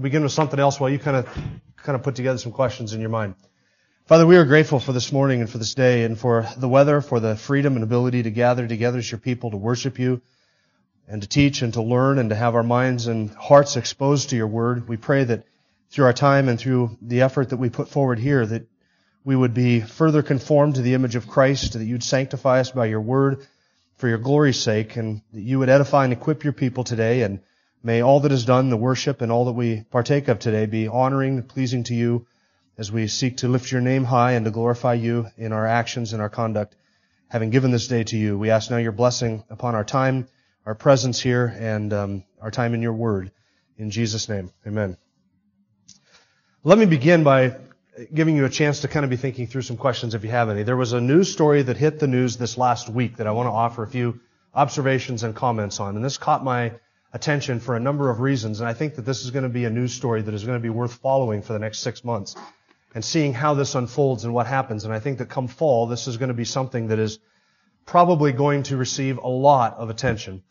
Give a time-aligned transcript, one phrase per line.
[0.00, 1.26] begin with something else while you kind of
[1.76, 3.34] kind of put together some questions in your mind.
[4.06, 7.00] Father, we are grateful for this morning and for this day and for the weather,
[7.00, 10.20] for the freedom and ability to gather together as your people to worship you
[11.08, 14.36] and to teach and to learn and to have our minds and hearts exposed to
[14.36, 14.88] your word.
[14.88, 15.44] We pray that
[15.90, 18.66] through our time and through the effort that we put forward here that
[19.24, 22.86] we would be further conformed to the image of Christ, that you'd sanctify us by
[22.86, 23.46] your word
[23.96, 27.40] for your glory's sake, and that you would edify and equip your people today, and
[27.82, 30.88] may all that is done, the worship and all that we partake of today be
[30.88, 32.26] honoring pleasing to you
[32.78, 36.12] as we seek to lift your name high and to glorify you in our actions
[36.12, 36.76] and our conduct.
[37.28, 40.28] Having given this day to you, we ask now your blessing upon our time,
[40.66, 43.32] our presence here, and um, our time in your word.
[43.78, 44.96] In Jesus' name, amen.
[46.64, 47.56] Let me begin by
[48.14, 50.48] giving you a chance to kind of be thinking through some questions if you have
[50.48, 50.62] any.
[50.62, 53.48] There was a news story that hit the news this last week that I want
[53.48, 54.20] to offer a few
[54.54, 55.96] observations and comments on.
[55.96, 56.72] And this caught my
[57.12, 58.60] attention for a number of reasons.
[58.60, 60.58] And I think that this is going to be a news story that is going
[60.58, 62.36] to be worth following for the next six months
[62.94, 64.84] and seeing how this unfolds and what happens.
[64.84, 67.18] And I think that come fall, this is going to be something that is
[67.86, 70.42] probably going to receive a lot of attention.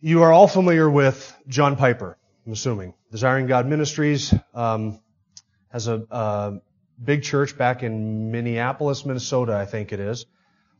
[0.00, 2.94] You are all familiar with John Piper, I'm assuming.
[3.10, 5.00] Desiring God Ministries, um,
[5.70, 6.60] has a,
[7.02, 10.26] big church back in Minneapolis, Minnesota, I think it is.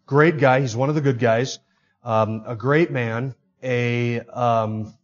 [0.06, 0.60] Great guy.
[0.60, 1.60] He's one of the good guys.
[2.02, 3.34] Um, a great man.
[3.62, 4.94] A um,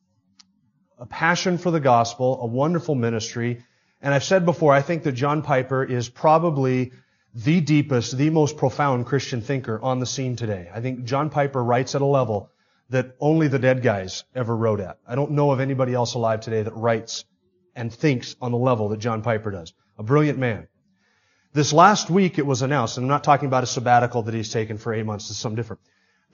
[0.98, 2.40] a passion for the gospel.
[2.42, 3.64] A wonderful ministry.
[4.00, 6.92] And I've said before, I think that John Piper is probably
[7.34, 10.70] the deepest, the most profound Christian thinker on the scene today.
[10.72, 12.50] I think John Piper writes at a level
[12.90, 14.98] that only the dead guys ever wrote at.
[15.06, 17.24] I don't know of anybody else alive today that writes
[17.74, 19.72] and thinks on the level that John Piper does.
[19.98, 20.68] A brilliant man.
[21.52, 24.50] This last week it was announced, and I'm not talking about a sabbatical that he's
[24.50, 25.82] taken for eight months, it's something different.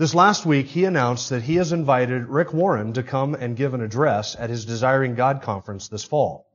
[0.00, 3.74] This last week he announced that he has invited Rick Warren to come and give
[3.74, 6.46] an address at his Desiring God conference this fall.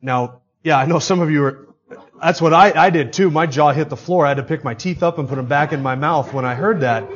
[0.00, 1.74] Now, yeah, I know some of you are,
[2.22, 3.28] that's what I, I did too.
[3.28, 4.24] My jaw hit the floor.
[4.24, 6.44] I had to pick my teeth up and put them back in my mouth when
[6.44, 7.10] I heard that.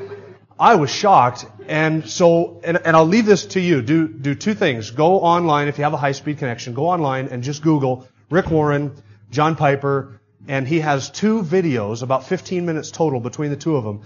[0.58, 1.46] I was shocked.
[1.68, 3.80] And so, and, and I'll leave this to you.
[3.80, 4.90] Do, do two things.
[4.90, 6.74] Go online if you have a high speed connection.
[6.74, 12.26] Go online and just Google Rick Warren, John Piper, and he has two videos, about
[12.26, 14.00] 15 minutes total between the two of them.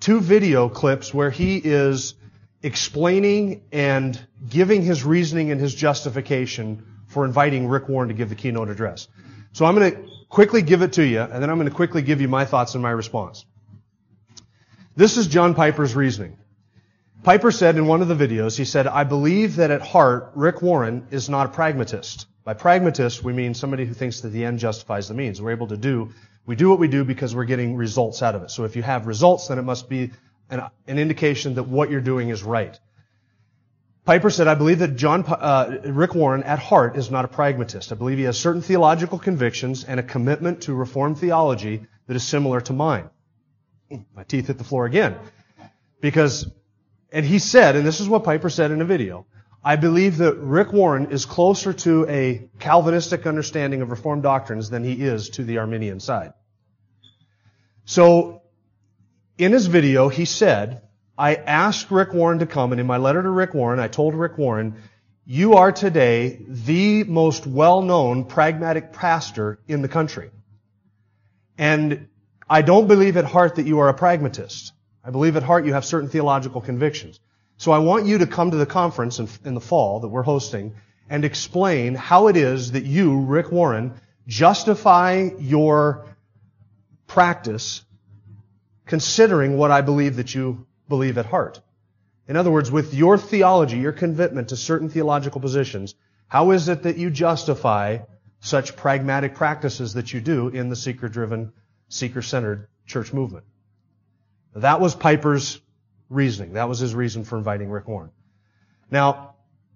[0.00, 2.14] Two video clips where he is
[2.62, 8.34] explaining and giving his reasoning and his justification for inviting Rick Warren to give the
[8.34, 9.08] keynote address.
[9.52, 12.02] So I'm going to quickly give it to you, and then I'm going to quickly
[12.02, 13.44] give you my thoughts and my response.
[14.94, 16.38] This is John Piper's reasoning.
[17.22, 20.62] Piper said in one of the videos, he said, I believe that at heart, Rick
[20.62, 22.26] Warren is not a pragmatist.
[22.44, 25.42] By pragmatist, we mean somebody who thinks that the end justifies the means.
[25.42, 26.12] We're able to do,
[26.48, 28.50] we do what we do because we're getting results out of it.
[28.50, 30.12] So if you have results, then it must be
[30.48, 32.74] an, an indication that what you're doing is right.
[34.06, 37.92] Piper said, I believe that John, uh, Rick Warren at heart is not a pragmatist.
[37.92, 42.24] I believe he has certain theological convictions and a commitment to Reformed theology that is
[42.24, 43.10] similar to mine.
[44.16, 45.16] My teeth hit the floor again.
[46.00, 46.50] Because,
[47.12, 49.26] and he said, and this is what Piper said in a video,
[49.62, 54.82] I believe that Rick Warren is closer to a Calvinistic understanding of Reformed doctrines than
[54.82, 56.32] he is to the Arminian side.
[57.88, 58.42] So,
[59.38, 60.82] in his video, he said,
[61.16, 64.14] I asked Rick Warren to come, and in my letter to Rick Warren, I told
[64.14, 64.74] Rick Warren,
[65.24, 70.30] you are today the most well-known pragmatic pastor in the country.
[71.56, 72.08] And
[72.46, 74.74] I don't believe at heart that you are a pragmatist.
[75.02, 77.20] I believe at heart you have certain theological convictions.
[77.56, 80.22] So I want you to come to the conference in, in, the fall that we're
[80.22, 80.74] hosting
[81.08, 83.94] and explain how it is that you, Rick Warren,
[84.26, 86.04] justify your
[87.08, 87.84] practice
[88.86, 91.60] considering what I believe that you believe at heart.
[92.28, 95.96] In other words, with your theology, your commitment to certain theological positions,
[96.28, 97.98] how is it that you justify
[98.40, 101.52] such pragmatic practices that you do in the seeker-driven
[101.88, 103.44] seeker-centered church movement.
[104.54, 105.60] That was Piper's
[106.08, 106.54] reasoning.
[106.54, 108.10] That was his reason for inviting Rick Warren.
[108.90, 109.34] Now,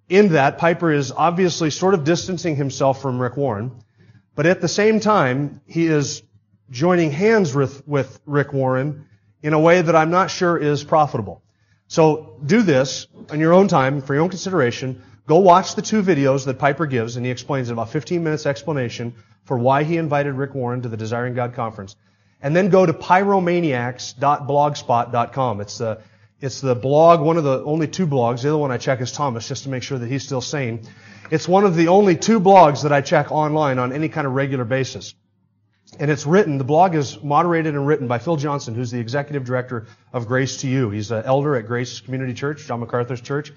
[0.09, 3.73] in that, Piper is obviously sort of distancing himself from Rick Warren,
[4.35, 6.23] but at the same time, he is
[6.71, 9.07] joining hands with, with Rick Warren
[9.43, 11.43] in a way that I'm not sure is profitable.
[11.89, 15.03] So do this on your own time, for your own consideration.
[15.27, 18.47] Go watch the two videos that Piper gives, and he explains in about 15 minutes
[18.47, 19.15] explanation
[19.45, 21.97] for why he invited Rick Warren to the Desiring God conference.
[22.41, 25.61] And then go to pyromaniacs.blogspot.com.
[25.61, 26.01] It's the,
[26.41, 28.43] it's the blog, one of the only two blogs.
[28.43, 30.89] The other one I check is Thomas, just to make sure that he's still sane.
[31.31, 34.33] It's one of the only two blogs that I check online on any kind of
[34.33, 35.15] regular basis.
[35.99, 39.45] And it's written, the blog is moderated and written by Phil Johnson, who's the executive
[39.45, 40.91] director of Grace to You.
[40.91, 43.53] He's an elder at Grace Community Church, John MacArthur's church.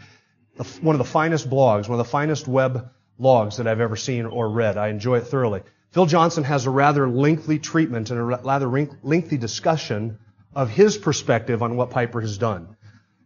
[0.81, 4.25] One of the finest blogs, one of the finest web logs that I've ever seen
[4.25, 4.77] or read.
[4.77, 5.63] I enjoy it thoroughly.
[5.91, 10.19] Phil Johnson has a rather lengthy treatment and a rather lengthy discussion
[10.53, 12.75] of his perspective on what Piper has done.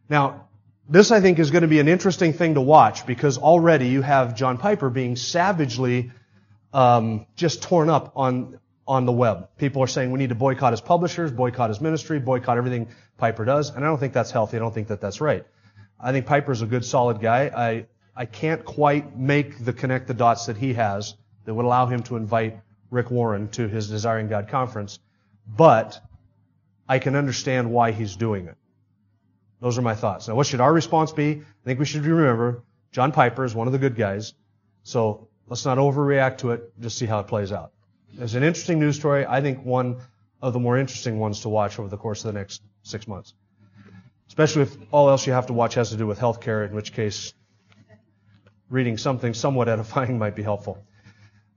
[0.07, 0.47] Now,
[0.87, 4.01] this I think is going to be an interesting thing to watch because already you
[4.01, 6.11] have John Piper being savagely
[6.73, 8.59] um, just torn up on
[8.89, 9.47] on the web.
[9.57, 12.87] People are saying we need to boycott his publishers, boycott his ministry, boycott everything
[13.17, 14.57] Piper does, and I don't think that's healthy.
[14.57, 15.45] I don't think that that's right.
[15.99, 17.51] I think Piper's a good, solid guy.
[17.55, 21.15] I I can't quite make the connect the dots that he has
[21.45, 22.59] that would allow him to invite
[22.89, 24.99] Rick Warren to his Desiring God conference,
[25.47, 26.01] but
[26.87, 28.57] I can understand why he's doing it.
[29.61, 30.27] Those are my thoughts.
[30.27, 31.29] Now, what should our response be?
[31.29, 34.33] I think we should remember John Piper is one of the good guys,
[34.81, 36.73] so let's not overreact to it.
[36.79, 37.71] Just see how it plays out.
[38.19, 39.25] It's an interesting news story.
[39.25, 39.97] I think one
[40.41, 43.33] of the more interesting ones to watch over the course of the next six months.
[44.27, 46.91] Especially if all else you have to watch has to do with healthcare, in which
[46.93, 47.33] case
[48.69, 50.83] reading something somewhat edifying might be helpful.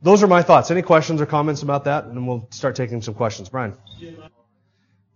[0.03, 0.71] Those are my thoughts.
[0.71, 2.05] Any questions or comments about that?
[2.05, 3.49] And we'll start taking some questions.
[3.49, 3.77] Brian.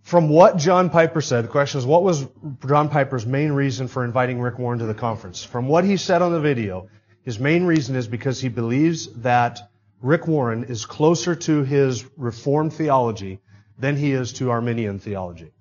[0.01, 2.25] From what John Piper said, the question is, what was
[2.65, 5.43] John Piper's main reason for inviting Rick Warren to the conference?
[5.43, 6.89] From what he said on the video,
[7.23, 9.69] his main reason is because he believes that
[10.01, 13.39] Rick Warren is closer to his Reformed theology
[13.79, 15.51] than he is to Arminian theology.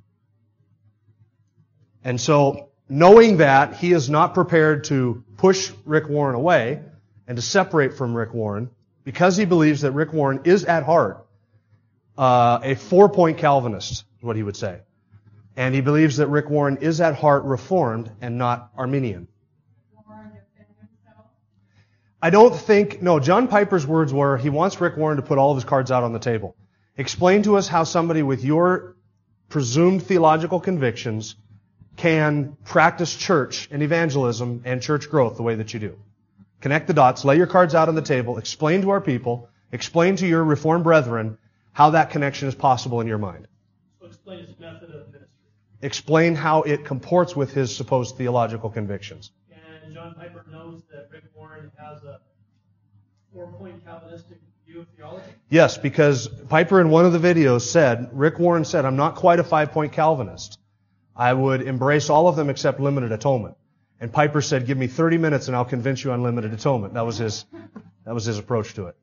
[2.05, 6.83] And so, knowing that, he is not prepared to push Rick Warren away
[7.27, 8.71] and to separate from Rick Warren,
[9.05, 11.27] because he believes that Rick Warren is at heart
[12.17, 14.81] uh, a four-point Calvinist, is what he would say.
[15.56, 19.29] And he believes that Rick Warren is at heart Reformed and not Arminian.
[22.22, 25.50] I don't think, no, John Piper's words were he wants Rick Warren to put all
[25.50, 26.56] of his cards out on the table.
[26.96, 28.96] Explain to us how somebody with your
[29.48, 31.36] presumed theological convictions
[31.96, 35.98] can practice church and evangelism and church growth the way that you do.
[36.60, 40.16] Connect the dots, lay your cards out on the table, explain to our people, explain
[40.16, 41.38] to your Reformed brethren
[41.72, 43.46] how that connection is possible in your mind.
[44.00, 45.28] So explain his method of ministry.
[45.82, 49.32] Explain how it comports with his supposed theological convictions.
[49.84, 51.24] And John Piper knows that Rick
[51.88, 52.21] has a
[53.33, 55.25] four-point Calvinistic view of theology?
[55.49, 59.38] Yes, because Piper in one of the videos said, Rick Warren said, I'm not quite
[59.38, 60.59] a five-point Calvinist.
[61.15, 63.56] I would embrace all of them except limited atonement.
[64.00, 66.94] And Piper said, give me 30 minutes and I'll convince you on limited atonement.
[66.94, 67.47] That was his,
[68.05, 68.97] that was his approach to it.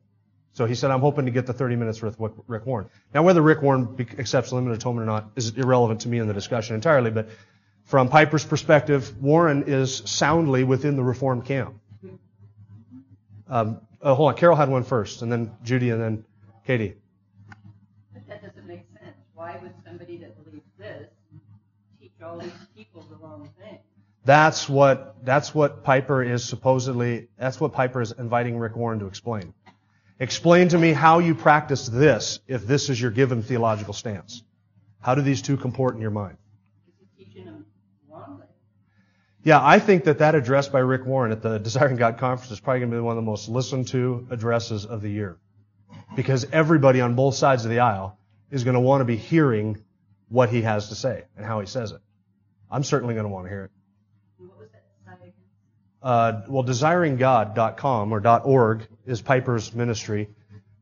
[0.52, 2.16] So he said, I'm hoping to get the 30 minutes with
[2.46, 2.88] Rick Warren.
[3.12, 6.34] Now, whether Rick Warren accepts limited atonement or not is irrelevant to me in the
[6.34, 7.28] discussion entirely, but
[7.82, 11.74] from Piper's perspective, Warren is soundly within the Reformed camp.
[13.48, 14.36] Um, oh, hold on.
[14.36, 16.24] Carol had one first, and then Judy, and then
[16.66, 16.94] Katie.
[18.12, 19.16] But that doesn't make sense.
[19.34, 21.08] Why would somebody that believes this
[22.00, 23.78] teach all these people the wrong thing?
[24.24, 29.06] That's what, that's what Piper is supposedly, that's what Piper is inviting Rick Warren to
[29.06, 29.52] explain.
[30.18, 34.42] Explain to me how you practice this if this is your given theological stance.
[35.00, 36.38] How do these two comport in your mind?
[37.18, 37.66] teaching them
[38.08, 38.46] wrongly.
[39.44, 42.60] Yeah, I think that that address by Rick Warren at the Desiring God conference is
[42.60, 45.36] probably going to be one of the most listened to addresses of the year.
[46.16, 48.18] Because everybody on both sides of the aisle
[48.50, 49.84] is going to want to be hearing
[50.28, 52.00] what he has to say and how he says it.
[52.70, 53.70] I'm certainly going to want to hear it.
[54.38, 55.34] What was that site?
[56.02, 60.30] Uh, well, desiringgod.com or .org is Piper's ministry.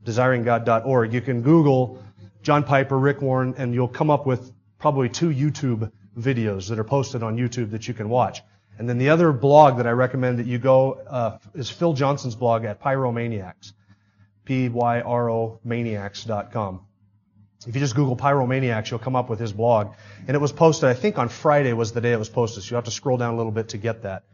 [0.05, 1.13] Desiringgod.org.
[1.13, 2.03] You can Google
[2.43, 6.85] John Piper, Rick Warren, and you'll come up with probably two YouTube videos that are
[6.85, 8.43] posted on YouTube that you can watch.
[8.79, 12.35] And then the other blog that I recommend that you go uh, is Phil Johnson's
[12.35, 13.73] blog at Pyromaniacs.
[14.45, 16.81] P-Y-R-O maniacs.com.
[17.65, 19.95] If you just Google Pyromaniacs, you'll come up with his blog.
[20.27, 22.71] And it was posted, I think on Friday was the day it was posted, so
[22.71, 24.25] you have to scroll down a little bit to get that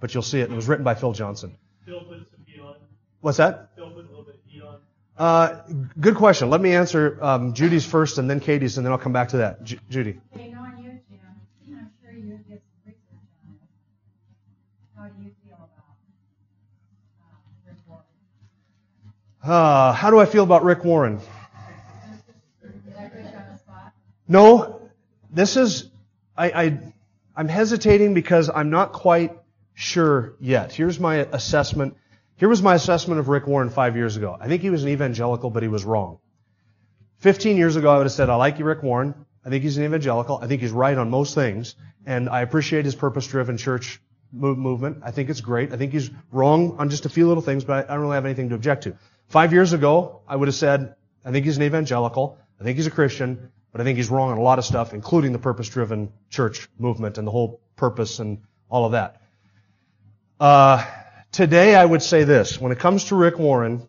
[0.00, 0.50] but you'll see it.
[0.50, 1.56] It was written by Phil Johnson.
[1.84, 2.76] Phil put some heat on.
[3.20, 3.70] What's that?
[3.74, 4.78] Phil put a little bit of heat on.
[5.16, 5.62] Uh,
[6.00, 6.50] good question.
[6.50, 9.38] Let me answer um, Judy's first, and then Katie's, and then I'll come back to
[9.38, 9.64] that.
[9.64, 10.20] J- Judy.
[10.30, 11.20] Hey, knowing you, Jim,
[11.76, 13.70] I'm sure you did some research on this.
[14.96, 15.98] How do you feel about
[17.20, 17.34] uh,
[17.66, 18.04] Rick Warren?
[19.48, 21.20] Uh, how do I feel about Rick Warren?
[24.28, 24.82] No,
[25.30, 25.88] this is
[26.36, 26.80] I, I
[27.34, 29.32] I'm hesitating because I'm not quite
[29.72, 30.72] sure yet.
[30.72, 31.96] Here's my assessment.
[32.36, 34.36] Here was my assessment of Rick Warren five years ago.
[34.38, 36.18] I think he was an evangelical, but he was wrong.
[37.20, 39.14] 15 years ago, I would have said, I like you, Rick Warren.
[39.46, 40.38] I think he's an evangelical.
[40.42, 41.74] I think he's right on most things.
[42.04, 43.98] And I appreciate his purpose-driven church
[44.30, 44.98] movement.
[45.02, 45.72] I think it's great.
[45.72, 48.26] I think he's wrong on just a few little things, but I don't really have
[48.26, 48.96] anything to object to.
[49.28, 50.94] Five years ago, I would have said,
[51.24, 52.38] I think he's an evangelical.
[52.58, 54.94] I think he's a Christian, but I think he's wrong on a lot of stuff,
[54.94, 58.38] including the purpose-driven church movement and the whole purpose and
[58.70, 59.20] all of that.
[60.40, 60.84] Uh,
[61.30, 62.58] today, I would say this.
[62.58, 63.86] When it comes to Rick Warren,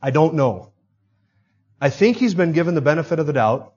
[0.00, 0.70] I don't know.
[1.80, 3.74] I think he's been given the benefit of the doubt,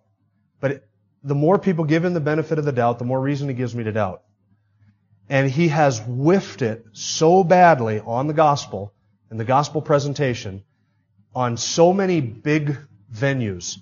[0.59, 0.87] but
[1.23, 3.73] the more people give him the benefit of the doubt, the more reason he gives
[3.73, 4.21] me to doubt.
[5.27, 8.93] And he has whiffed it so badly on the gospel
[9.29, 10.63] and the gospel presentation
[11.37, 12.75] on so many big
[13.13, 13.77] venues.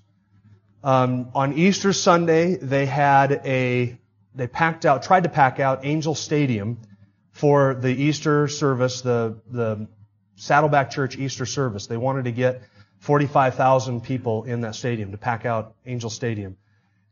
[0.83, 3.97] Um, on Easter Sunday, they had a,
[4.35, 6.77] they packed out, tried to pack out Angel Stadium
[7.31, 9.87] for the Easter service, the, the
[10.35, 11.87] Saddleback Church Easter service.
[11.87, 12.61] They wanted to get
[12.99, 16.57] 45,000 people in that stadium to pack out Angel Stadium.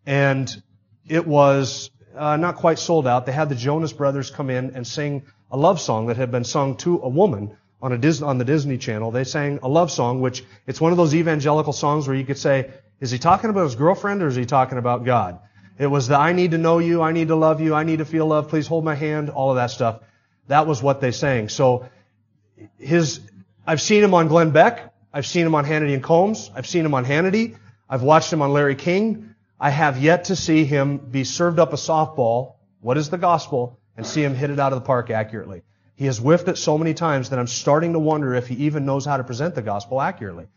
[0.06, 0.62] And
[1.08, 3.26] it was uh, not quite sold out.
[3.26, 6.44] They had the Jonas Brothers come in and sing a love song that had been
[6.44, 9.12] sung to a woman on Disney, on the Disney Channel.
[9.12, 12.38] They sang a love song, which it's one of those evangelical songs where you could
[12.38, 12.72] say,
[13.02, 15.40] is he talking about his girlfriend or is he talking about God?
[15.78, 17.98] It was the I need to know you, I need to love you, I need
[17.98, 20.00] to feel love, please hold my hand, all of that stuff.
[20.48, 21.50] That was what they sang.
[21.50, 21.90] So
[22.80, 23.20] his,
[23.68, 26.86] I've seen him on Glenn Beck, I've seen him on Hannity and Colmes, I've seen
[26.86, 27.58] him on Hannity,
[27.90, 31.74] I've watched him on Larry King, I have yet to see him be served up
[31.74, 35.10] a softball, what is the gospel, and see him hit it out of the park
[35.10, 35.64] accurately.
[35.96, 38.86] He has whiffed it so many times that I'm starting to wonder if he even
[38.86, 40.48] knows how to present the gospel accurately.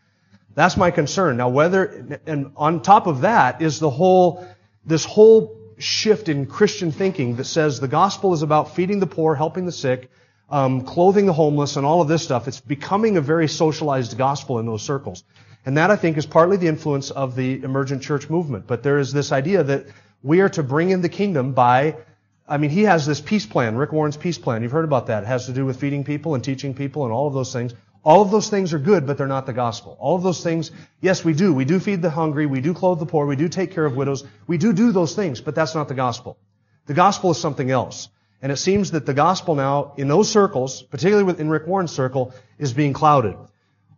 [0.55, 1.37] That's my concern.
[1.37, 4.47] Now whether, and on top of that is the whole,
[4.85, 9.35] this whole shift in Christian thinking that says the gospel is about feeding the poor,
[9.35, 10.09] helping the sick,
[10.49, 12.47] um, clothing the homeless, and all of this stuff.
[12.47, 15.23] It's becoming a very socialized gospel in those circles.
[15.65, 18.65] And that, I think, is partly the influence of the emergent church movement.
[18.65, 19.87] But there is this idea that
[20.23, 21.97] we are to bring in the kingdom by,
[22.47, 24.63] I mean, he has this peace plan, Rick Warren's peace plan.
[24.63, 25.23] You've heard about that.
[25.23, 27.73] It has to do with feeding people and teaching people and all of those things.
[28.03, 29.97] All of those things are good, but they're not the gospel.
[29.99, 31.53] All of those things, yes, we do.
[31.53, 32.45] We do feed the hungry.
[32.45, 33.25] We do clothe the poor.
[33.25, 34.23] We do take care of widows.
[34.47, 36.37] We do do those things, but that's not the gospel.
[36.85, 38.07] The gospel is something else.
[38.41, 42.33] And it seems that the gospel now, in those circles, particularly within Rick Warren's circle,
[42.57, 43.35] is being clouded.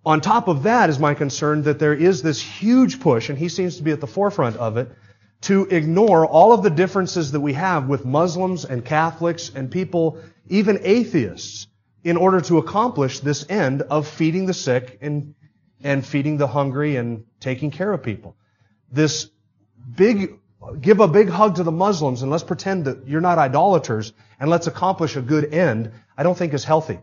[0.05, 3.49] On top of that is my concern that there is this huge push, and he
[3.49, 4.89] seems to be at the forefront of it,
[5.41, 10.19] to ignore all of the differences that we have with Muslims and Catholics and people,
[10.49, 11.67] even atheists,
[12.03, 15.35] in order to accomplish this end of feeding the sick and,
[15.83, 18.35] and feeding the hungry and taking care of people.
[18.91, 19.29] This
[19.95, 20.39] big,
[20.79, 24.49] give a big hug to the Muslims and let's pretend that you're not idolaters and
[24.49, 26.99] let's accomplish a good end, I don't think is healthy.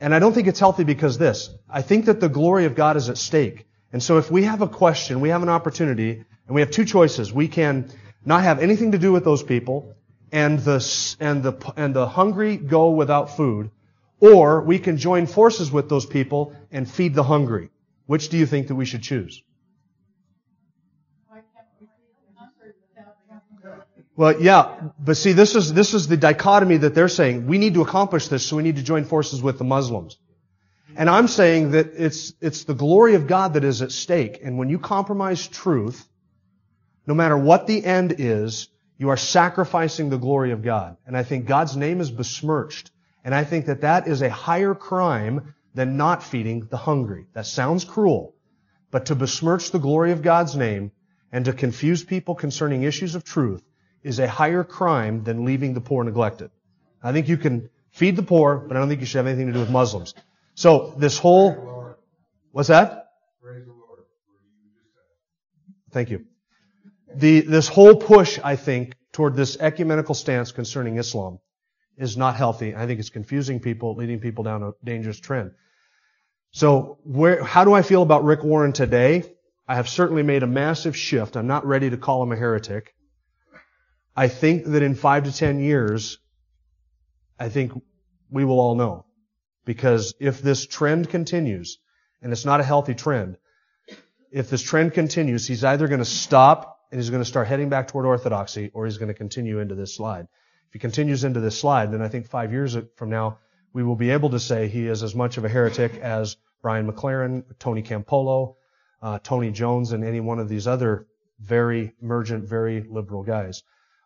[0.00, 1.50] And I don't think it's healthy because this.
[1.68, 3.66] I think that the glory of God is at stake.
[3.92, 6.84] And so if we have a question, we have an opportunity, and we have two
[6.84, 7.32] choices.
[7.32, 7.88] We can
[8.24, 9.94] not have anything to do with those people,
[10.32, 13.70] and the, and the, and the hungry go without food,
[14.18, 17.70] or we can join forces with those people and feed the hungry.
[18.06, 19.44] Which do you think that we should choose?
[24.16, 27.46] Well, yeah, but see, this is, this is the dichotomy that they're saying.
[27.46, 30.18] We need to accomplish this, so we need to join forces with the Muslims.
[30.96, 34.40] And I'm saying that it's, it's the glory of God that is at stake.
[34.42, 36.08] And when you compromise truth,
[37.06, 40.96] no matter what the end is, you are sacrificing the glory of God.
[41.06, 42.90] And I think God's name is besmirched.
[43.24, 47.26] And I think that that is a higher crime than not feeding the hungry.
[47.32, 48.34] That sounds cruel.
[48.90, 50.92] But to besmirch the glory of God's name
[51.32, 53.62] and to confuse people concerning issues of truth
[54.02, 56.50] is a higher crime than leaving the poor neglected.
[57.02, 59.46] I think you can feed the poor, but I don't think you should have anything
[59.46, 60.14] to do with Muslims.
[60.54, 61.96] So this whole,
[62.52, 63.12] what's that?
[65.92, 66.29] Thank you.
[67.14, 71.40] The, this whole push, I think, toward this ecumenical stance concerning Islam
[71.96, 72.74] is not healthy.
[72.74, 75.52] I think it's confusing people, leading people down a dangerous trend.
[76.52, 79.24] So where, how do I feel about Rick Warren today?
[79.68, 81.36] I have certainly made a massive shift.
[81.36, 82.94] I'm not ready to call him a heretic.
[84.16, 86.18] I think that in five to ten years,
[87.38, 87.72] I think
[88.30, 89.06] we will all know.
[89.64, 91.78] Because if this trend continues,
[92.22, 93.36] and it's not a healthy trend,
[94.32, 97.68] if this trend continues, he's either going to stop and he's going to start heading
[97.68, 100.26] back toward orthodoxy, or he's going to continue into this slide.
[100.68, 103.38] If he continues into this slide, then I think five years from now,
[103.72, 106.90] we will be able to say he is as much of a heretic as Brian
[106.90, 108.56] McLaren, Tony Campolo,
[109.02, 111.06] uh, Tony Jones, and any one of these other
[111.40, 113.62] very emergent, very liberal guys.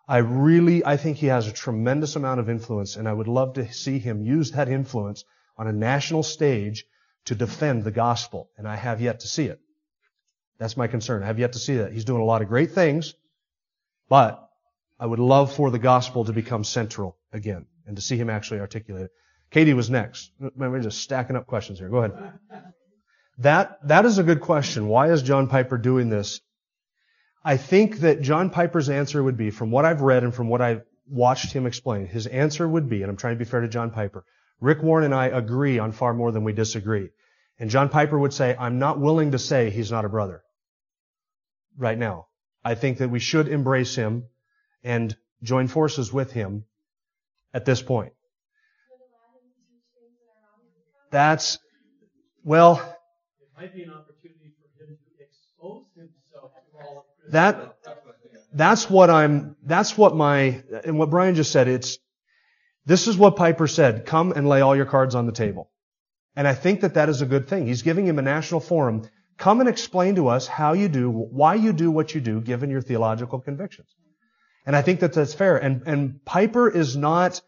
[0.06, 3.54] I really, I think he has a tremendous amount of influence and I would love
[3.54, 5.24] to see him use that influence
[5.56, 6.84] on a national stage
[7.24, 8.50] to defend the gospel.
[8.58, 9.60] And I have yet to see it.
[10.64, 11.22] That's my concern.
[11.22, 11.92] I have yet to see that.
[11.92, 13.12] He's doing a lot of great things,
[14.08, 14.48] but
[14.98, 18.60] I would love for the gospel to become central again and to see him actually
[18.60, 19.10] articulate it.
[19.50, 20.32] Katie was next.
[20.56, 21.90] We're just stacking up questions here.
[21.90, 22.32] Go ahead.
[23.36, 24.88] That, that is a good question.
[24.88, 26.40] Why is John Piper doing this?
[27.44, 30.62] I think that John Piper's answer would be, from what I've read and from what
[30.62, 33.68] I've watched him explain, his answer would be, and I'm trying to be fair to
[33.68, 34.24] John Piper,
[34.62, 37.10] Rick Warren and I agree on far more than we disagree.
[37.58, 40.40] And John Piper would say, I'm not willing to say he's not a brother.
[41.76, 42.26] Right now.
[42.64, 44.24] I think that we should embrace him
[44.82, 46.64] and join forces with him
[47.52, 48.12] at this point.
[51.10, 51.58] That's,
[52.42, 52.74] well,
[53.40, 57.76] It might be an opportunity for him to expose himself to all of that,
[58.52, 61.98] that's what I'm, that's what my, and what Brian just said, it's,
[62.86, 65.70] this is what Piper said, come and lay all your cards on the table.
[66.36, 67.66] And I think that that is a good thing.
[67.66, 69.08] He's giving him a national forum.
[69.36, 72.70] Come and explain to us how you do, why you do what you do, given
[72.70, 73.88] your theological convictions.
[74.66, 75.56] And I think that that's fair.
[75.56, 77.40] And, and Piper is not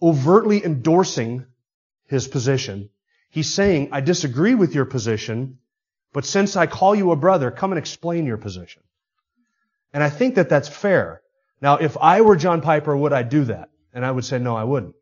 [0.00, 1.46] overtly endorsing
[2.06, 2.90] his position.
[3.30, 5.58] He's saying, I disagree with your position,
[6.12, 8.82] but since I call you a brother, come and explain your position.
[9.92, 11.22] And I think that that's fair.
[11.60, 13.70] Now, if I were John Piper, would I do that?
[13.92, 14.94] And I would say, no, I wouldn't.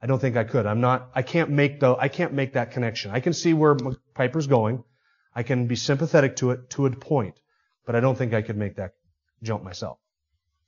[0.00, 0.66] I don't think I could.
[0.66, 3.10] I'm not, I can't make the, I can't make that connection.
[3.10, 3.76] I can see where
[4.14, 4.84] Piper's going.
[5.34, 7.38] I can be sympathetic to it to a point,
[7.84, 8.92] but I don't think I could make that
[9.42, 9.98] jump myself.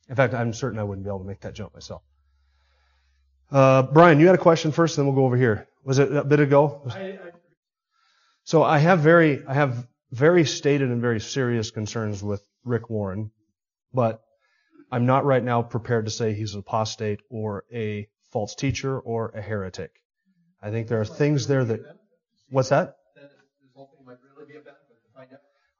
[0.09, 2.01] In fact, I'm certain I wouldn't be able to make that jump myself.
[3.51, 5.67] Uh, Brian, you had a question first, then we'll go over here.
[5.83, 6.81] Was it a bit ago?
[6.93, 7.19] I, I,
[8.43, 13.31] So I have very, I have very stated and very serious concerns with Rick Warren,
[13.93, 14.21] but
[14.91, 19.29] I'm not right now prepared to say he's an apostate or a false teacher or
[19.35, 19.91] a heretic.
[20.61, 21.79] I think there are things there that,
[22.49, 22.97] what's that?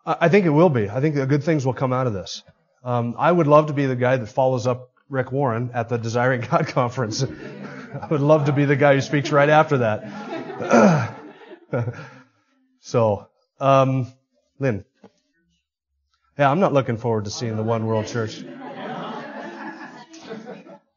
[0.05, 0.89] I I think it will be.
[0.89, 2.43] I think good things will come out of this.
[2.83, 5.97] Um, I would love to be the guy that follows up Rick Warren at the
[5.97, 7.23] Desiring God conference.
[7.23, 11.15] I would love to be the guy who speaks right after that.
[12.79, 13.27] so,
[13.59, 14.07] um,
[14.59, 14.85] Lynn.
[16.39, 18.43] Yeah, I'm not looking forward to seeing the One World Church.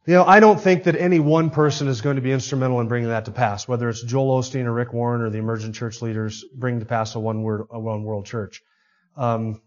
[0.06, 2.88] You know, I don't think that any one person is going to be instrumental in
[2.88, 6.02] bringing that to pass, whether it's Joel Osteen or Rick Warren or the emergent church
[6.02, 8.62] leaders bring to pass a one word, a one world church.
[9.16, 9.62] Um,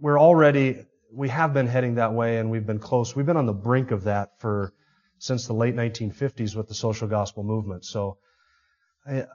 [0.00, 3.14] we're already, we have been heading that way and we've been close.
[3.14, 4.72] We've been on the brink of that for,
[5.18, 7.84] since the late 1950s with the social gospel movement.
[7.84, 8.16] So,
[9.06, 9.26] I,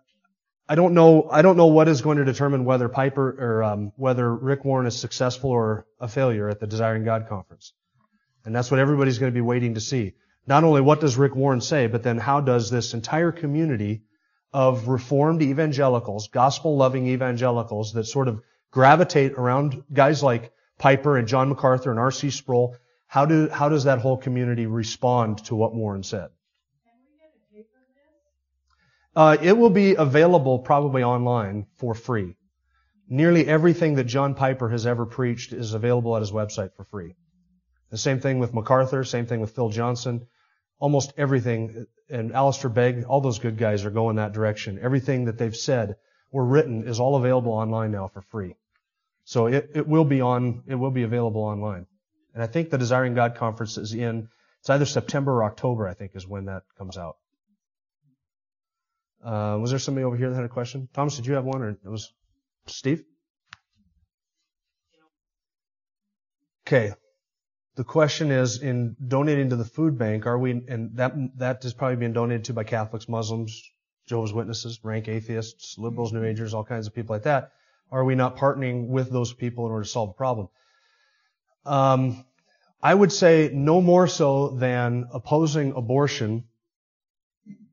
[0.67, 3.91] I don't know, I don't know what is going to determine whether Piper or, um,
[3.95, 7.73] whether Rick Warren is successful or a failure at the Desiring God conference.
[8.45, 10.13] And that's what everybody's going to be waiting to see.
[10.47, 14.03] Not only what does Rick Warren say, but then how does this entire community
[14.53, 21.27] of reformed evangelicals, gospel loving evangelicals that sort of gravitate around guys like Piper and
[21.27, 22.29] John MacArthur and R.C.
[22.29, 22.75] Sproul,
[23.08, 26.29] how do, how does that whole community respond to what Warren said?
[29.15, 32.36] Uh, it will be available probably online for free.
[33.08, 37.15] Nearly everything that John Piper has ever preached is available at his website for free.
[37.91, 40.28] The same thing with MacArthur, same thing with Phil Johnson.
[40.80, 44.80] Almost everything, and Alistair Begg, all those good guys are going that direction.
[44.82, 45.95] Everything that they've said
[46.32, 48.56] or written is all available online now for free.
[49.24, 51.86] So it, it will be on, it will be available online.
[52.34, 54.28] And I think the Desiring God conference is in,
[54.60, 57.17] it's either September or October, I think, is when that comes out.
[59.24, 60.89] Uh, was there somebody over here that had a question?
[60.93, 62.12] Thomas, did you have one, or it was
[62.67, 63.04] Steve?
[66.67, 66.93] Okay.
[67.75, 71.73] The question is, in donating to the food bank, are we, and that, that is
[71.73, 73.61] probably being donated to by Catholics, Muslims,
[74.07, 77.51] Jehovah's Witnesses, rank atheists, liberals, New Agers, all kinds of people like that.
[77.91, 80.47] Are we not partnering with those people in order to solve the problem?
[81.65, 82.23] Um,
[82.81, 86.45] I would say no more so than opposing abortion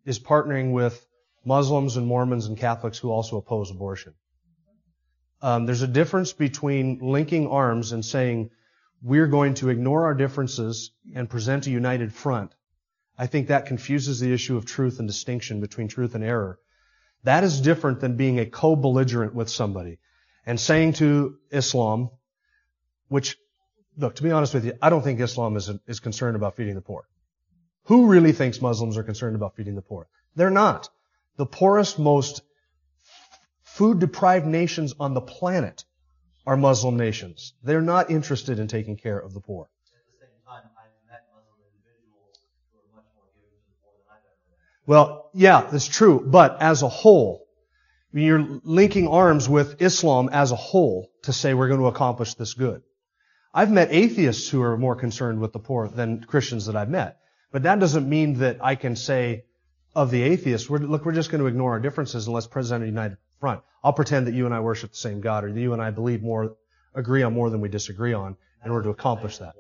[0.05, 1.07] is partnering with
[1.45, 4.15] Muslims and Mormons and Catholics who also oppose abortion.
[5.41, 8.51] Um, there's a difference between linking arms and saying
[9.03, 12.55] we're going to ignore our differences and present a united front.
[13.19, 16.59] I think that confuses the issue of truth and distinction between truth and error.
[17.25, 19.99] That is different than being a co-belligerent with somebody
[20.47, 22.11] and saying to Islam,
[23.09, 23.37] which,
[23.97, 26.75] look, to be honest with you, I don't think Islam is, is concerned about feeding
[26.75, 27.07] the poor.
[27.85, 30.09] Who really thinks Muslims are concerned about feeding the poor?
[30.37, 30.89] They're not.
[31.37, 32.43] The poorest, most
[33.63, 35.85] food deprived nations on the planet
[36.47, 37.55] are Muslim nations.
[37.63, 39.69] They're not interested in taking care of the poor.
[40.21, 42.39] The time, I've met Muslim individuals
[42.73, 44.59] who are much more giving to the poor than I've ever met.
[44.87, 46.23] Well, yeah, that's true.
[46.25, 47.47] But as a whole,
[48.13, 51.87] I mean, you're linking arms with Islam as a whole to say we're going to
[51.87, 52.83] accomplish this good.
[53.55, 57.19] I've met atheists who are more concerned with the poor than Christians that I've met.
[57.53, 59.45] But that doesn't mean that I can say
[59.95, 62.83] of the atheists, we're, look, we're just going to ignore our differences and let's present
[62.83, 63.61] a united front.
[63.83, 65.91] I'll pretend that you and I worship the same God or that you and I
[65.91, 66.55] believe more,
[66.95, 69.55] agree on more than we disagree on in order to accomplish that.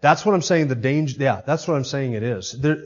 [0.00, 0.66] That's what I'm saying.
[0.66, 1.16] The danger.
[1.18, 2.14] Yeah, that's what I'm saying.
[2.14, 2.52] It is.
[2.52, 2.78] There,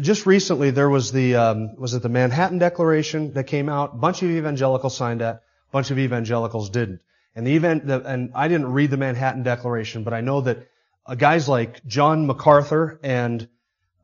[0.00, 3.94] just recently, there was the um, was it the Manhattan Declaration that came out.
[3.94, 5.36] A bunch of evangelicals signed that.
[5.36, 7.00] A bunch of evangelicals didn't.
[7.34, 7.86] And the event.
[7.86, 10.68] The, and I didn't read the Manhattan Declaration, but I know that
[11.04, 13.48] uh, guys like John MacArthur and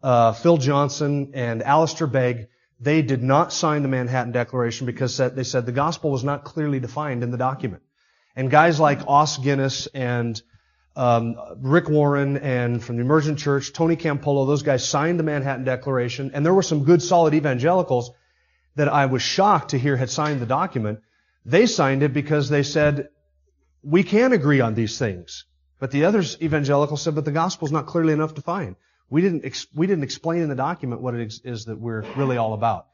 [0.03, 2.49] uh, Phil Johnson and Alistair Begg,
[2.81, 6.81] they did not sign the Manhattan Declaration because they said the gospel was not clearly
[6.81, 7.83] defined in the document.
[8.37, 10.41] And guys like Os Guinness and
[10.95, 15.65] um, Rick Warren and from the Emergent Church, Tony Campolo, those guys signed the Manhattan
[15.65, 18.13] Declaration, and there were some good, solid evangelicals
[18.77, 21.01] that I was shocked to hear had signed the document.
[21.45, 23.09] They signed it because they said,
[23.83, 25.45] we can agree on these things.
[25.81, 28.77] But the others, evangelicals, said, but the gospel's not clearly enough defined.
[29.11, 32.37] We didn't, ex- we didn't explain in the document what it is that we're really
[32.37, 32.87] all about.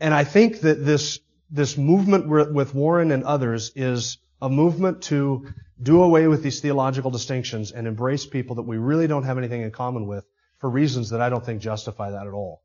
[0.00, 5.46] And I think that this, this movement with Warren and others is a movement to
[5.82, 9.62] do away with these theological distinctions and embrace people that we really don't have anything
[9.62, 10.24] in common with
[10.58, 12.62] for reasons that I don't think justify that at all.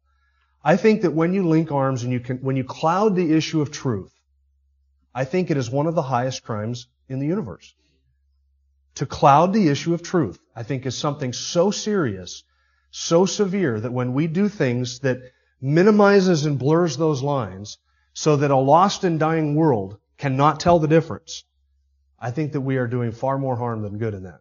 [0.64, 3.62] I think that when you link arms and you can, when you cloud the issue
[3.62, 4.12] of truth,
[5.14, 7.74] I think it is one of the highest crimes in the universe.
[8.96, 12.44] To cloud the issue of truth, I think is something so serious,
[12.92, 15.20] so severe that when we do things that
[15.62, 17.78] minimizes and blurs those lines
[18.14, 21.44] so that a lost and dying world cannot tell the difference,
[22.20, 24.40] I think that we are doing far more harm than good in that.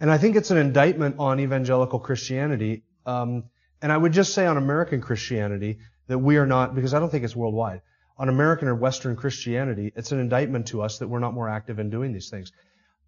[0.00, 2.84] And I think it's an indictment on evangelical Christianity.
[3.06, 3.44] Um,
[3.82, 7.10] and I would just say on American Christianity that we are not, because I don't
[7.10, 7.82] think it's worldwide,
[8.16, 11.78] on American or Western Christianity, it's an indictment to us that we're not more active
[11.78, 12.52] in doing these things.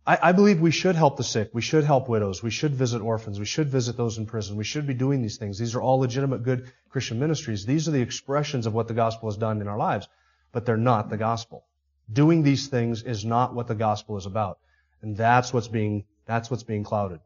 [0.06, 1.50] I, I believe we should help the sick.
[1.52, 2.42] We should help widows.
[2.42, 3.38] We should visit orphans.
[3.38, 4.56] We should visit those in prison.
[4.56, 5.58] We should be doing these things.
[5.58, 7.66] These are all legitimate, good Christian ministries.
[7.66, 10.08] These are the expressions of what the gospel has done in our lives,
[10.52, 11.64] but they're not the gospel.
[12.12, 14.58] Doing these things is not what the gospel is about.
[15.02, 17.20] And that's what's being, that's what's being clouded.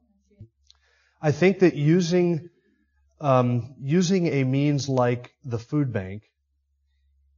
[1.21, 2.49] I think that using,
[3.21, 6.23] um, using a means like the food bank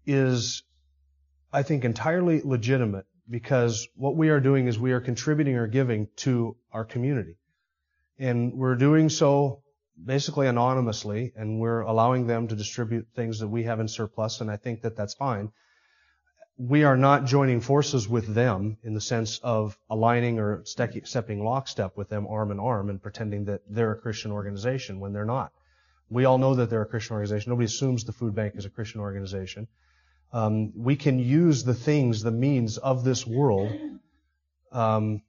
[0.07, 0.63] is,
[1.53, 6.07] I think, entirely legitimate because what we are doing is we are contributing or giving
[6.17, 7.37] to our community.
[8.19, 9.63] And we're doing so
[10.05, 14.51] basically anonymously and we're allowing them to distribute things that we have in surplus and
[14.51, 15.51] I think that that's fine
[16.59, 21.97] we are not joining forces with them in the sense of aligning or stepping lockstep
[21.97, 25.53] with them arm in arm and pretending that they're a Christian organization when they're not.
[26.11, 27.51] We all know that they're a Christian organization.
[27.51, 29.67] Nobody assumes the food bank is a Christian organization.
[30.33, 33.71] Um, we can use the things, the means of this world
[34.71, 35.23] um,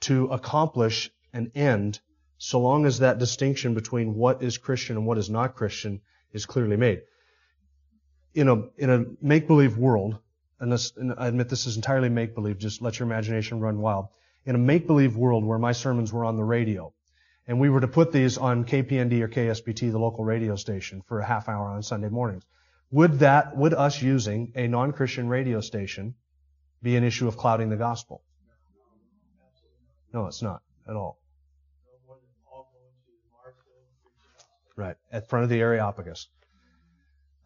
[0.00, 2.00] to accomplish an end
[2.38, 6.00] so long as that distinction between what is Christian and what is not Christian
[6.32, 7.02] is clearly made
[8.34, 10.18] in a in a make believe world,
[10.60, 12.58] and, this, and I admit this is entirely make believe.
[12.58, 14.08] Just let your imagination run wild.
[14.46, 16.92] In a make believe world where my sermons were on the radio,
[17.46, 21.18] and we were to put these on KPND or KSBT, the local radio station, for
[21.20, 22.44] a half hour on Sunday mornings,
[22.90, 26.14] would that would us using a non-Christian radio station
[26.82, 28.22] be an issue of clouding the gospel?
[30.12, 31.18] No, it's not at all.
[34.76, 36.28] Right, at front of the Areopagus.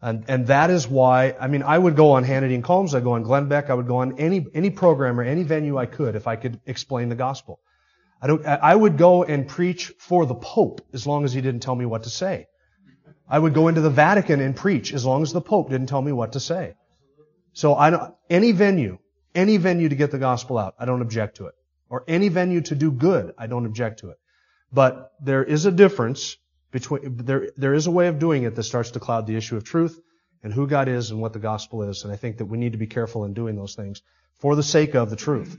[0.01, 3.03] And, and that is why, I mean, I would go on Hannity and Colmes, I'd
[3.03, 5.85] go on Glenn Beck, I would go on any, any program or any venue I
[5.85, 7.59] could if I could explain the gospel.
[8.21, 11.61] I don't, I would go and preach for the Pope as long as he didn't
[11.61, 12.47] tell me what to say.
[13.27, 16.01] I would go into the Vatican and preach as long as the Pope didn't tell
[16.01, 16.75] me what to say.
[17.53, 18.97] So I don't, any venue,
[19.33, 21.55] any venue to get the gospel out, I don't object to it.
[21.89, 24.17] Or any venue to do good, I don't object to it.
[24.71, 26.37] But there is a difference
[26.71, 29.55] between, there, there is a way of doing it that starts to cloud the issue
[29.55, 29.99] of truth
[30.41, 32.03] and who God is and what the gospel is.
[32.03, 34.01] And I think that we need to be careful in doing those things
[34.39, 35.57] for the sake of the truth.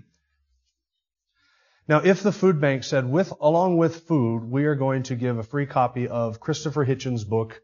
[1.86, 5.36] Now, if the food bank said, with, along with food, we are going to give
[5.36, 7.60] a free copy of Christopher Hitchens' book,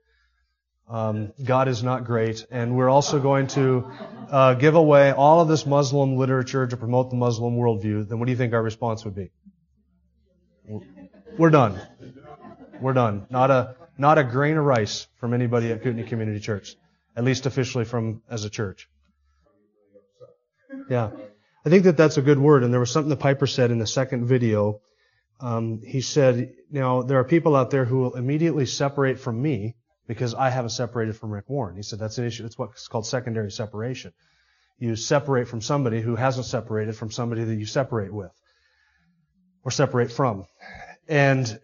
[0.89, 3.91] um, God is Not Great, and we're also going to
[4.29, 8.27] uh, give away all of this Muslim literature to promote the Muslim worldview, then what
[8.27, 9.31] do you think our response would be?
[11.39, 11.81] We're done.
[12.81, 13.27] We're done.
[13.31, 16.75] Not a, not a grain of rice from anybody at Kootenai Community Church.
[17.17, 18.89] At least officially from, as a church.
[20.91, 21.11] Yeah.
[21.65, 22.65] I think that that's a good word.
[22.65, 24.81] And there was something that Piper said in the second video.
[25.41, 29.77] Um, he said, now there are people out there who will immediately separate from me
[30.07, 31.77] because I haven't separated from Rick Warren.
[31.77, 32.45] He said that's an issue.
[32.45, 34.13] It's what's called secondary separation.
[34.79, 38.33] You separate from somebody who hasn't separated from somebody that you separate with
[39.63, 40.47] or separate from.
[41.09, 41.61] And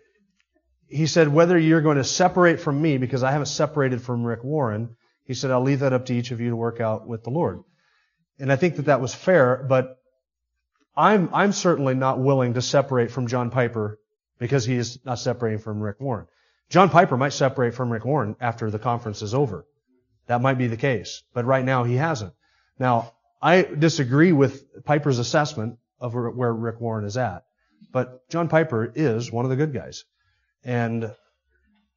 [0.88, 4.44] he said, whether you're going to separate from me because I haven't separated from Rick
[4.44, 7.24] Warren, he said, I'll leave that up to each of you to work out with
[7.24, 7.62] the Lord.
[8.38, 9.98] And I think that that was fair, but
[10.96, 13.98] I'm, I'm certainly not willing to separate from John Piper
[14.38, 16.26] because he is not separating from Rick Warren.
[16.68, 19.66] John Piper might separate from Rick Warren after the conference is over.
[20.26, 22.32] That might be the case, but right now he hasn't.
[22.78, 27.44] Now, I disagree with Piper's assessment of where Rick Warren is at,
[27.92, 30.04] but John Piper is one of the good guys.
[30.64, 31.14] And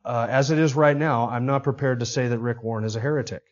[0.06, 2.95] uh, as it is right now, I'm not prepared to say that Rick Warren is
[2.95, 3.43] a heretic.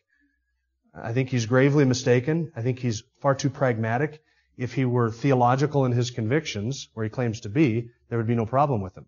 [1.02, 2.52] I think he's gravely mistaken.
[2.56, 4.22] I think he's far too pragmatic.
[4.56, 8.34] If he were theological in his convictions, where he claims to be, there would be
[8.34, 9.06] no problem with him.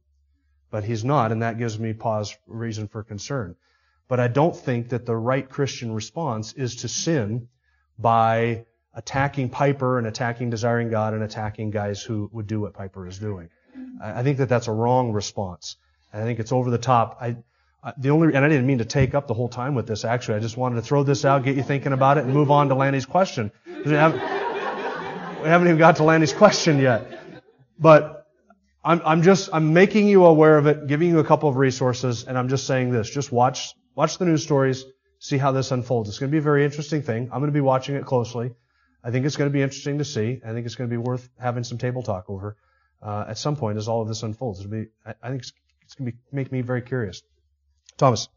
[0.70, 3.56] But he's not, and that gives me pause, reason for concern.
[4.06, 7.48] But I don't think that the right Christian response is to sin
[7.98, 13.06] by attacking Piper and attacking Desiring God and attacking guys who would do what Piper
[13.06, 13.50] is doing.
[14.02, 15.76] I think that that's a wrong response.
[16.12, 17.18] I think it's over the top.
[17.20, 17.36] I,
[17.98, 20.36] the only, and I didn't mean to take up the whole time with this actually.
[20.36, 22.68] I just wanted to throw this out, get you thinking about it, and move on
[22.68, 23.50] to Lanny's question.
[23.66, 24.20] We haven't,
[25.42, 27.20] we haven't even got to Lanny's question yet.
[27.78, 28.26] But
[28.84, 32.24] I'm, I'm just, I'm making you aware of it, giving you a couple of resources,
[32.24, 33.08] and I'm just saying this.
[33.08, 34.84] Just watch, watch the news stories,
[35.18, 36.08] see how this unfolds.
[36.08, 37.30] It's going to be a very interesting thing.
[37.32, 38.52] I'm going to be watching it closely.
[39.02, 40.40] I think it's going to be interesting to see.
[40.44, 42.56] I think it's going to be worth having some table talk over
[43.02, 44.60] uh, at some point as all of this unfolds.
[44.60, 47.22] It'll be, I, I think it's, it's going to make me very curious.
[48.00, 48.28] Thomas.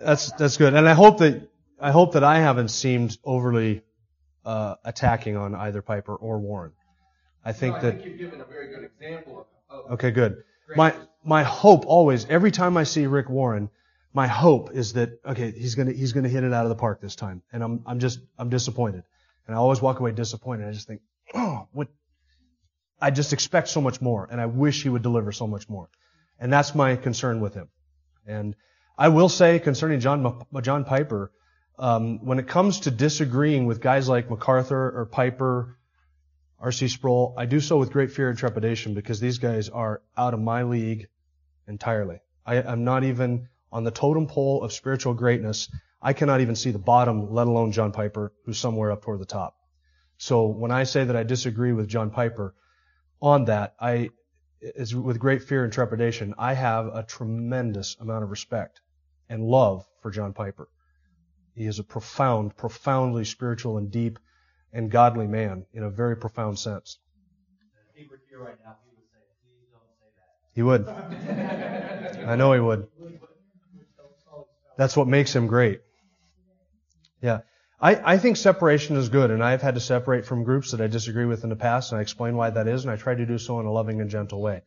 [0.00, 1.48] That's that's good, and I hope that
[1.80, 3.82] I hope that I haven't seemed overly
[4.44, 6.72] uh, attacking on either Piper or Warren.
[7.44, 9.84] I think No, I that think you've given a very good example of.
[9.86, 10.42] of okay, good.
[10.76, 13.68] My my hope always, every time I see Rick Warren,
[14.14, 17.00] my hope is that okay, he's gonna he's gonna hit it out of the park
[17.00, 19.02] this time, and I'm I'm just I'm disappointed,
[19.46, 20.68] and I always walk away disappointed.
[20.68, 21.02] I just think,
[21.34, 21.88] oh, what?
[23.00, 25.88] I just expect so much more, and I wish he would deliver so much more,
[26.38, 27.68] and that's my concern with him.
[28.26, 28.54] And
[28.96, 31.32] I will say concerning John John Piper,
[31.78, 35.78] um, when it comes to disagreeing with guys like MacArthur or Piper,
[36.58, 36.88] R.C.
[36.88, 40.40] Sproul, I do so with great fear and trepidation because these guys are out of
[40.40, 41.08] my league
[41.66, 42.20] entirely.
[42.46, 45.68] I, I'm not even on the totem pole of spiritual greatness.
[46.00, 49.26] I cannot even see the bottom, let alone John Piper, who's somewhere up toward the
[49.26, 49.56] top.
[50.18, 52.54] So when I say that I disagree with John Piper
[53.20, 54.10] on that, I
[54.62, 56.34] is with great fear and trepidation.
[56.38, 58.80] I have a tremendous amount of respect
[59.28, 60.68] and love for John Piper.
[61.54, 64.18] He is a profound, profoundly spiritual and deep
[64.72, 66.98] and godly man in a very profound sense.
[67.90, 70.28] If he were here right now, he would say, please don't say that.
[70.54, 72.26] He would.
[72.28, 72.88] I know he would.
[74.78, 75.80] That's what makes him great.
[77.20, 77.40] Yeah.
[77.82, 80.86] I, I think separation is good, and I've had to separate from groups that I
[80.86, 83.26] disagree with in the past, and I explain why that is, and I try to
[83.26, 84.62] do so in a loving and gentle way.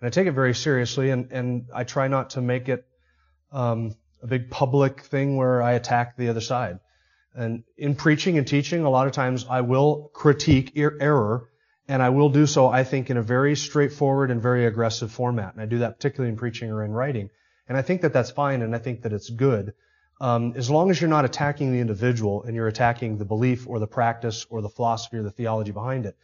[0.00, 2.86] And I take it very seriously, and, and I try not to make it
[3.52, 6.78] um, a big public thing where I attack the other side.
[7.34, 11.50] And in preaching and teaching, a lot of times I will critique er- error,
[11.86, 15.52] and I will do so, I think, in a very straightforward and very aggressive format.
[15.52, 17.28] And I do that particularly in preaching or in writing.
[17.68, 19.74] And I think that that's fine, and I think that it's good.
[20.20, 23.78] Um, as long as you're not attacking the individual and you're attacking the belief or
[23.78, 26.16] the practice or the philosophy or the theology behind it,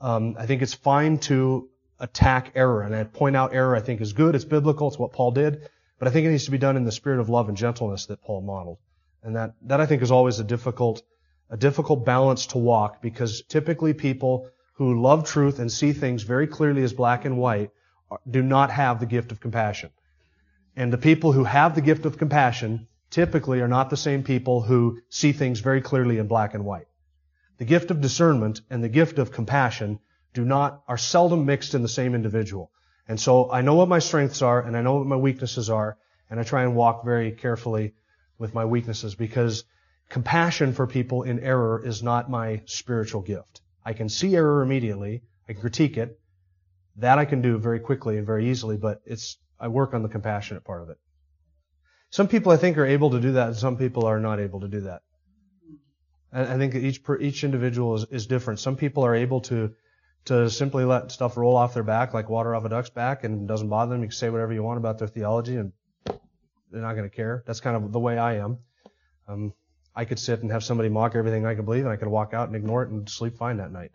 [0.00, 1.68] um, I think it's fine to
[1.98, 2.82] attack error.
[2.82, 4.34] And I point out error I think is good.
[4.34, 4.88] It's biblical.
[4.88, 5.68] It's what Paul did.
[5.98, 8.06] But I think it needs to be done in the spirit of love and gentleness
[8.06, 8.78] that Paul modeled.
[9.22, 11.02] And that, that I think is always a difficult,
[11.50, 16.46] a difficult balance to walk because typically people who love truth and see things very
[16.46, 17.70] clearly as black and white
[18.30, 19.90] do not have the gift of compassion.
[20.76, 24.62] And the people who have the gift of compassion typically are not the same people
[24.62, 26.86] who see things very clearly in black and white.
[27.58, 30.00] The gift of discernment and the gift of compassion
[30.34, 32.70] do not, are seldom mixed in the same individual.
[33.08, 35.96] And so I know what my strengths are and I know what my weaknesses are
[36.28, 37.94] and I try and walk very carefully
[38.38, 39.64] with my weaknesses because
[40.08, 43.60] compassion for people in error is not my spiritual gift.
[43.84, 45.22] I can see error immediately.
[45.48, 46.18] I can critique it.
[46.96, 50.08] That I can do very quickly and very easily, but it's, I work on the
[50.08, 50.98] compassionate part of it.
[52.10, 54.60] Some people I think are able to do that and some people are not able
[54.60, 55.02] to do that.
[56.32, 58.60] I think each, each individual is, is different.
[58.60, 59.72] Some people are able to,
[60.26, 63.42] to simply let stuff roll off their back like water off a duck's back and
[63.42, 64.02] it doesn't bother them.
[64.02, 65.72] You can say whatever you want about their theology and
[66.70, 67.42] they're not going to care.
[67.46, 68.58] That's kind of the way I am.
[69.28, 69.52] Um,
[69.94, 72.34] I could sit and have somebody mock everything I can believe, and I could walk
[72.34, 73.92] out and ignore it and sleep fine that night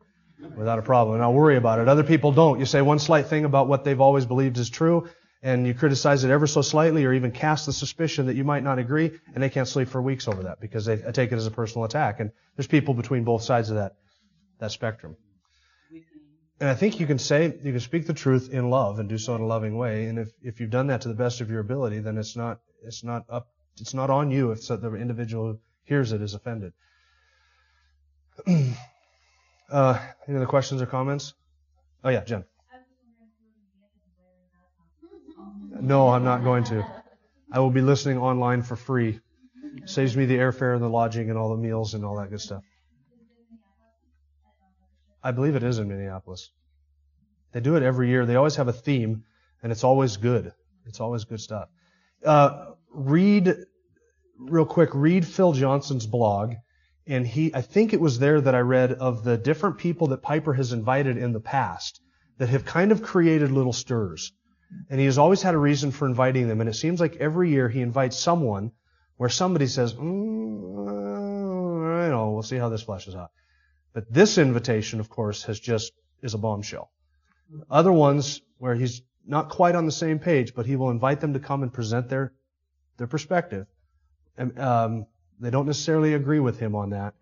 [0.57, 1.87] without a problem and not worry about it.
[1.87, 2.59] Other people don't.
[2.59, 5.07] You say one slight thing about what they've always believed is true,
[5.43, 8.63] and you criticize it ever so slightly, or even cast the suspicion that you might
[8.63, 11.47] not agree, and they can't sleep for weeks over that because they take it as
[11.47, 12.19] a personal attack.
[12.19, 13.95] And there's people between both sides of that
[14.61, 15.17] that spectrum.
[16.61, 19.17] And I think you can say, you can speak the truth in love and do
[19.17, 20.05] so in a loving way.
[20.05, 22.59] And if, if you've done that to the best of your ability, then it's not,
[22.83, 23.47] it's not up,
[23.79, 26.73] it's not on you if the individual who hears it is offended.
[29.71, 31.33] uh, any other questions or comments?
[32.03, 32.45] Oh yeah, Jen.
[35.79, 36.85] No, I'm not going to.
[37.51, 39.19] I will be listening online for free.
[39.85, 42.41] Saves me the airfare and the lodging and all the meals and all that good
[42.41, 42.63] stuff.
[45.23, 46.51] I believe it is in Minneapolis.
[47.51, 48.25] They do it every year.
[48.25, 49.23] They always have a theme,
[49.61, 50.51] and it's always good.
[50.85, 51.69] It's always good stuff.
[52.25, 53.55] Uh, read
[54.39, 54.89] real quick.
[54.93, 56.53] Read Phil Johnson's blog,
[57.07, 57.53] and he.
[57.53, 60.73] I think it was there that I read of the different people that Piper has
[60.73, 62.01] invited in the past
[62.37, 64.31] that have kind of created little stirs,
[64.89, 66.61] and he has always had a reason for inviting them.
[66.61, 68.71] And it seems like every year he invites someone
[69.17, 73.31] where somebody says, mm, "I know, we'll see how this flashes out."
[73.93, 76.91] But this invitation, of course, has just is a bombshell.
[77.69, 81.33] Other ones where he's not quite on the same page, but he will invite them
[81.33, 82.33] to come and present their
[82.97, 83.67] their perspective.
[84.37, 85.05] And, um,
[85.39, 87.15] they don't necessarily agree with him on that,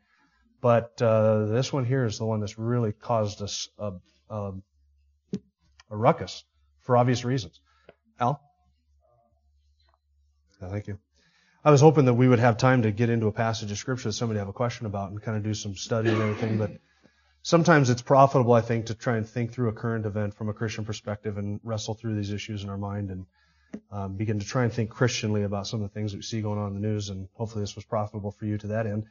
[0.62, 3.94] but uh, this one here is the one that's really caused us a,
[4.30, 4.52] a,
[5.90, 6.44] a ruckus
[6.90, 7.60] for obvious reasons.
[8.20, 8.42] Al,
[10.60, 10.98] yeah, thank you.
[11.64, 14.10] I was hoping that we would have time to get into a passage of scripture
[14.10, 16.72] that somebody have a question about and kind of do some study and everything, but
[17.44, 20.54] sometimes it's profitable, I think, to try and think through a current event from a
[20.54, 23.26] Christian perspective and wrestle through these issues in our mind and
[23.92, 26.42] um, begin to try and think Christianly about some of the things that we see
[26.42, 27.10] going on in the news.
[27.10, 29.06] And hopefully, this was profitable for you to that end.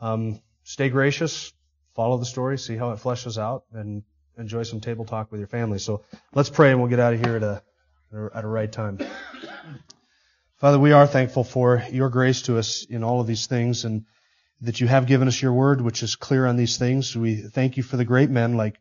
[0.00, 1.52] Um, stay gracious,
[1.94, 4.02] follow the story, see how it fleshes out, and
[4.38, 5.78] enjoy some table talk with your family.
[5.78, 6.02] So
[6.34, 7.62] let's pray, and we'll get out of here at a
[8.34, 8.98] at a right time.
[10.58, 14.04] Father, we are thankful for your grace to us in all of these things and
[14.60, 17.16] that you have given us your word, which is clear on these things.
[17.16, 18.78] We thank you for the great men like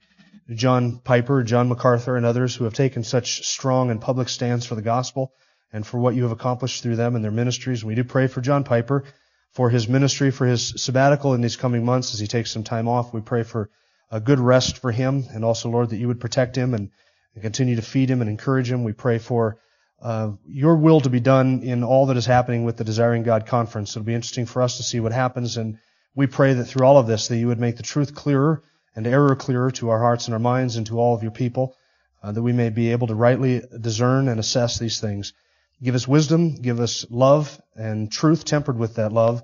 [0.50, 4.76] John Piper, John MacArthur, and others who have taken such strong and public stands for
[4.76, 5.34] the gospel
[5.74, 7.84] and for what you have accomplished through them and their ministries.
[7.84, 9.04] We do pray for John Piper,
[9.52, 12.88] for his ministry, for his sabbatical in these coming months as he takes some time
[12.88, 13.14] off.
[13.14, 13.70] We pray for
[14.14, 16.92] a good rest for him and also, Lord, that you would protect him and,
[17.34, 18.84] and continue to feed him and encourage him.
[18.84, 19.58] We pray for
[20.04, 23.48] uh, your will to be done in all that is happening with the Desiring God
[23.48, 23.92] conference.
[23.92, 25.80] It'll be interesting for us to see what happens, and
[26.14, 28.62] we pray that through all of this, that you would make the truth clearer
[28.96, 31.76] and error clearer to our hearts and our minds and to all of your people,
[32.22, 35.34] uh, that we may be able to rightly discern and assess these things.
[35.82, 39.42] Give us wisdom, give us love and truth tempered with that love,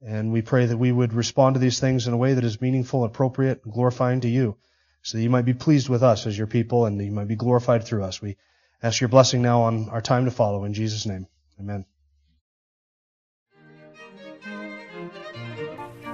[0.00, 2.60] and we pray that we would respond to these things in a way that is
[2.60, 4.56] meaningful, appropriate, and glorifying to you,
[5.02, 7.28] so that you might be pleased with us as your people and that you might
[7.28, 8.20] be glorified through us.
[8.20, 8.36] We
[8.82, 10.64] Ask your blessing now on our time to follow.
[10.64, 11.26] In Jesus' name,
[11.58, 11.84] amen.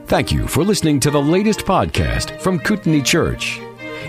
[0.06, 3.58] Thank you for listening to the latest podcast from Kootenai Church.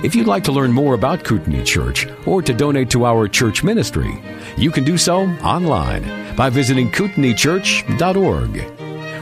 [0.03, 3.63] If you'd like to learn more about Kootenai Church or to donate to our church
[3.63, 4.21] ministry,
[4.57, 8.82] you can do so online by visiting kootenaichurch.org.